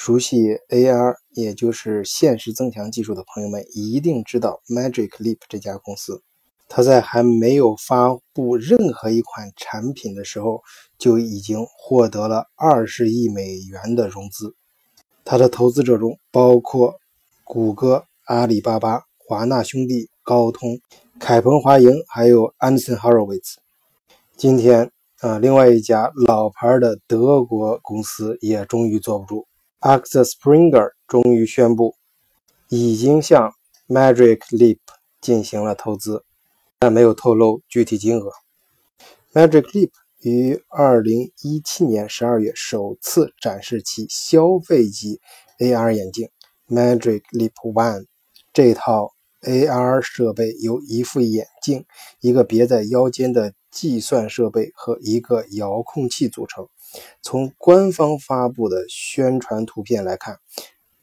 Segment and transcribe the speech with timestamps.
[0.00, 6.22] 熟悉 AR，也就是现实增强技术的朋友们，一定知道 Magic Leap 这家公司。
[6.68, 10.62] 它在还没有发布任何一款产品的时候，
[10.98, 14.54] 就已经获得了二十亿美元的融资。
[15.24, 16.94] 它的投资者中包括
[17.42, 20.78] 谷歌、阿里巴巴、华纳兄弟、高通、
[21.18, 23.56] 凯鹏华盈，还有 Anderson Horowitz。
[24.36, 24.92] 今天，
[25.22, 29.48] 呃，另外一家老牌的德国公司也终于坐不住。
[29.80, 31.94] Axel Springer 终于宣布，
[32.68, 33.54] 已经向
[33.86, 34.78] Magic Leap
[35.20, 36.24] 进行了投资，
[36.80, 38.32] 但没有透露具体金额。
[39.32, 45.20] Magic Leap 于2017年12月首次展示其消费级
[45.60, 46.28] AR 眼镜
[46.66, 48.06] Magic Leap One。
[48.52, 51.86] 这套 AR 设备由一副眼镜、
[52.20, 56.66] 一个别在腰间的计算设备和一个遥控器组成。
[57.22, 60.38] 从官方发布的宣传图片来看，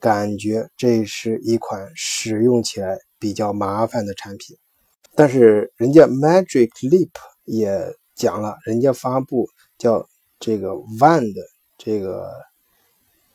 [0.00, 4.56] 感觉这是一款使用起来比较麻烦的产品。
[5.14, 7.10] 但是人家 Magic Leap
[7.44, 10.08] 也讲了，人家发布叫
[10.40, 11.42] 这个 One 的
[11.78, 12.30] 这个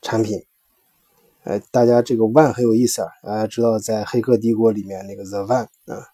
[0.02, 0.44] 产品。
[1.44, 6.08] 呃，大家这个 One 很有意思啊，大家知道在《黑客帝国》里面那个 The One 啊，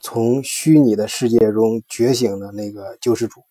[0.00, 3.42] 从虚拟的世界中觉醒的那个救世主。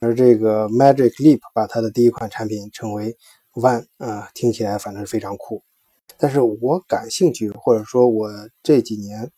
[0.00, 3.18] 而这个 Magic Leap 把它的第一款产品称为
[3.52, 5.62] One 啊，听起来反正是非常酷。
[6.16, 8.30] 但是我感兴趣，或者说我
[8.62, 9.30] 这几年，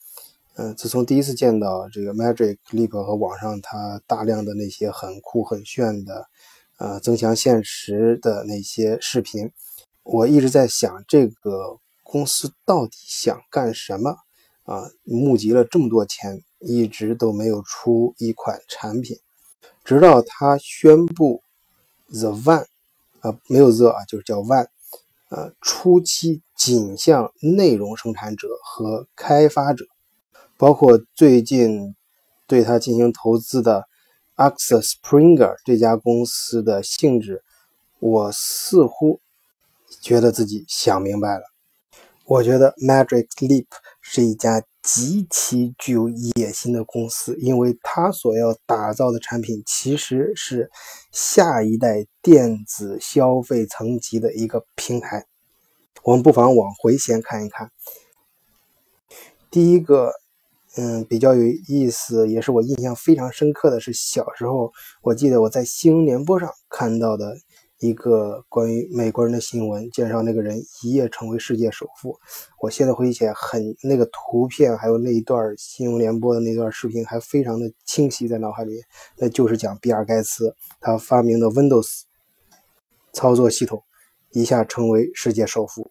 [0.55, 6.29] 嗯，自从第一次见到这个 Magic Leap 和网上它大量的那些很酷很炫的，
[6.79, 9.51] 呃，增强现实的那些视频，
[10.05, 14.17] 我一直在想，这个公司到底想干什么
[14.63, 14.89] 啊？
[15.03, 19.19] 募集了这么多钱，一直都没有出一款产品。
[19.85, 21.43] 直到他宣布
[22.09, 22.67] The One
[23.21, 24.67] 啊，没有 The 啊，就是叫 One
[25.29, 29.85] 啊，初期仅向内容生产者和开发者，
[30.57, 31.95] 包括最近
[32.47, 33.87] 对他进行投资的
[34.37, 37.43] ，Axesspringer 这家公司的性质，
[37.99, 39.21] 我似乎
[40.01, 41.45] 觉得自己想明白了。
[42.25, 43.67] 我觉得 Magic Leap
[44.01, 44.63] 是一家。
[44.83, 50.71] 极其具有野心的公司，因为它所要打造的产品其实是
[51.13, 55.27] 下一代电子消费层级的一个平台。
[56.03, 57.71] 我们不妨往回先看一看。
[59.51, 60.13] 第一个，
[60.77, 64.73] 嗯，比较有意思，也是我印象非常深刻的是，小时候
[65.03, 67.37] 我记得我在新闻联播上看到的。
[67.83, 72.17] 一个关于美国人的新闻，介绍那个人一夜成为世界首富。
[72.61, 78.81] 我现在回忆起来，很那个图片，还有那一段新闻联播的那段视频，还非常的清晰在脑海里。
[79.19, 82.03] 那就是讲比尔盖茨他发明的 Windows
[83.13, 83.83] 操作系统，
[84.31, 85.91] 一下成为世界首富。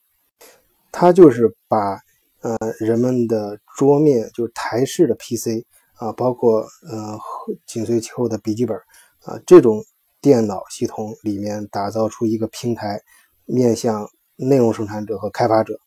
[0.93, 1.99] 他就是把
[2.39, 5.65] 呃人们的桌面，就是台式的 PC
[5.95, 7.19] 啊，包括呃
[7.65, 8.77] 紧随其后的笔记本
[9.25, 9.83] 啊这种。
[10.21, 13.01] 电脑系统里面打造出一个平台，
[13.45, 15.79] 面向内容生产者和开发者。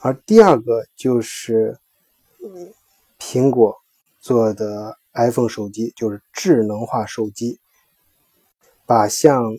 [0.00, 1.78] 而第二个就是
[3.18, 3.76] 苹果
[4.18, 7.60] 做的 iPhone 手机，就是智能化手机，
[8.84, 9.56] 把像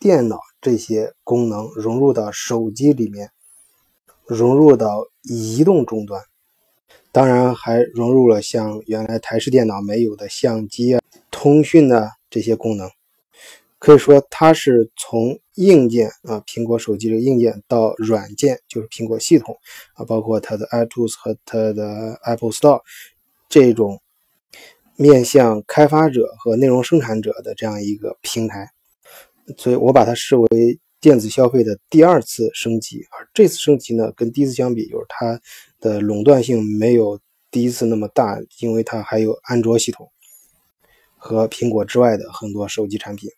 [0.00, 3.30] 电脑这些功能融入到手机里面，
[4.26, 6.20] 融入到移动终端，
[7.12, 11.00] 当然还融入了像原来台式电脑没有的相机啊、
[11.44, 12.08] 通讯啊。
[12.30, 12.90] 这些功能
[13.78, 19.56] 可以说，它是从硬件啊，苹果手机的硬件到软件，就是苹果系统
[19.94, 22.80] 啊，包括它的 iTunes 和它的 Apple Store
[23.48, 24.00] 这种
[24.96, 28.68] 面向开发者和内容生产者的这样一个平台。
[29.58, 33.06] 所以我把它视为电子消费的第二次升级。
[33.12, 35.40] 而这次升级呢，跟第一次相比，就是它
[35.78, 37.20] 的垄断性没有
[37.52, 40.10] 第一次那么大，因为它还有安卓系统。
[41.26, 43.30] 和苹果之外的很多手机产品，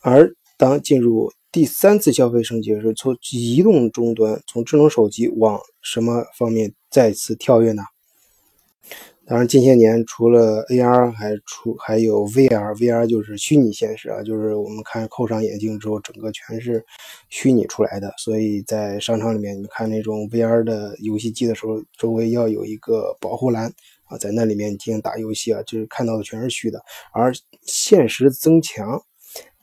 [0.00, 7.82] 而当进入第三次消费升级时，从移动终端，从智能手机往什么方面再次跳跃呢？
[9.28, 16.82] 当然，近些年除了 AR，还出还有 VR，VR 就是虚拟现实啊，就是我们看扣上眼镜之后，整个全是
[17.28, 18.10] 虚拟出来的。
[18.16, 23.70] 所以在商场里面，你看那种 VR 的游戏机的时候，周围要有一个保护栏
[24.04, 26.82] 啊，在那里面进行打游戏啊，就是看到的全是虚的。
[27.12, 27.30] 而
[27.66, 29.02] 现实增强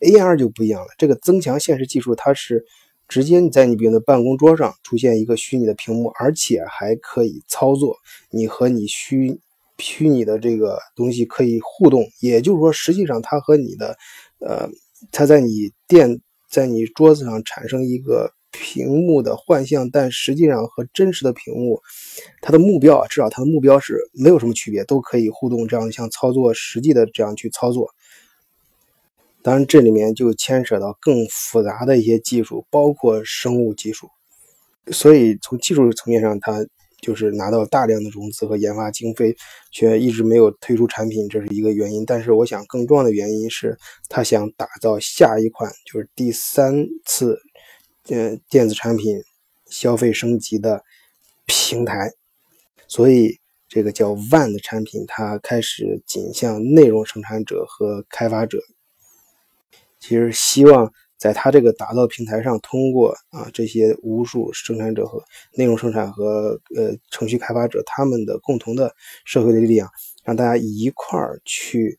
[0.01, 2.63] AR 就不一样了，这个增强现实技术，它是
[3.07, 7.97] 直接你在你比如的办公桌上出现一个虚拟的屏幕，而且还可以操作
[8.29, 9.39] 你和你虚。
[9.77, 13.97] 虚拟的这个东西可以互动，也就是说，实际上它和你的，
[14.39, 14.69] 呃，
[15.11, 21.81] 它在你电在你桌子上产生一个屏幕的幻象，但实际上和真实的屏幕，
[22.41, 27.93] 它的目标啊，至少它的目标是没有什么区别，都可以互动，这样像操作实际的这样去操作。
[29.41, 34.09] 当然，这里面就牵扯到更复杂的一些技术，包括生物技术。
[34.91, 36.65] 所以从技术层面上，它
[37.05, 39.35] 就是拿到大量的融资和研发经费，
[39.71, 42.03] 却一直没有推出产品，这是一个原因。
[42.03, 43.77] 但是，我想更重要的原因是，
[44.09, 47.39] 他想打造下一款，就是第三次，
[48.07, 49.21] 呃，电子产品
[49.67, 50.83] 消费升级的
[51.45, 52.09] 平台。
[52.87, 53.37] 所以，
[53.69, 58.57] 这个叫 One 的产品，它开始仅向内容生产者和开发者。
[59.99, 65.23] 其实希望在它这个打造平台上，通过啊这些无数生产者和
[65.53, 69.89] 内容生产和呃程序开发者他们的共同的社会的力量，
[70.23, 71.97] 让大家一块儿去，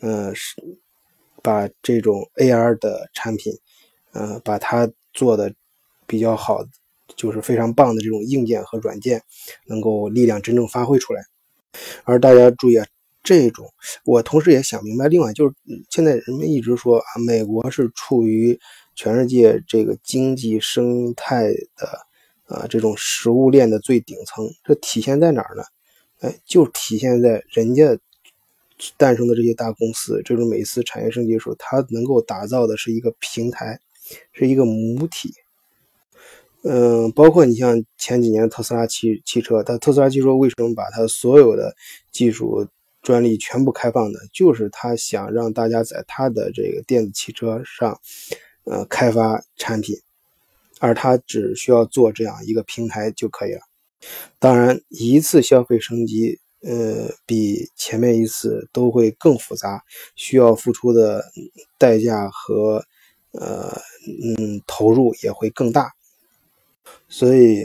[0.00, 0.56] 呃是
[1.42, 3.52] 把这种 AR 的产品，
[4.12, 5.52] 呃把它做的
[6.06, 6.64] 比较好，
[7.16, 9.22] 就是非常棒的这种硬件和软件，
[9.66, 11.22] 能够力量真正发挥出来。
[12.04, 12.86] 而大家注意啊。
[13.22, 13.66] 这种，
[14.04, 15.54] 我同时也想明白，另外就是
[15.90, 18.58] 现在人们一直说啊，美国是处于
[18.94, 21.86] 全世界这个经济生态的
[22.46, 25.62] 啊这种食物链的最顶层，这体现在哪儿呢？
[26.20, 27.98] 哎，就体现在人家
[28.96, 33.78] 诞生的这些大公司，这种每次产业升级的时候，它能够打造的是一个平台，
[34.32, 35.32] 是一个母体。
[36.62, 41.74] 嗯，包括你像前几年特斯拉汽汽车，它特斯拉汽车为什么把它所有的
[42.10, 42.66] 技术？
[43.02, 47.98] 专利全部开放的，就是他想让大家在他的这个电子汽车上，
[48.64, 49.96] 呃，开发产品，
[50.80, 53.60] 而他只需要做这样一个平台就可以了。
[54.38, 59.82] 当然，一次消费升级，呃，比前面一次都会更复杂，
[60.14, 61.24] 需要付出的
[61.78, 62.84] 代价和
[63.32, 63.80] 呃，
[64.36, 65.92] 嗯，投入也会更大。
[67.08, 67.64] 所以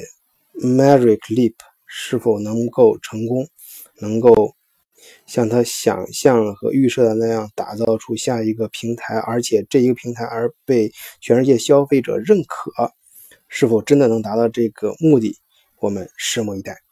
[0.53, 1.55] ，Magic Leap
[1.85, 3.47] 是否能够成功，
[3.99, 4.55] 能够？
[5.25, 12.91] 像他想象和预设的那样，打造出下一个平台，而且这一个平台而被全世界消费者认可，
[13.47, 15.37] 是否真的能达到这个目的？
[15.79, 16.84] 我们拭目以待。